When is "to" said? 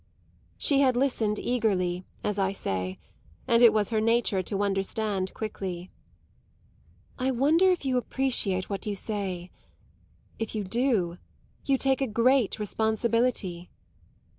4.41-4.63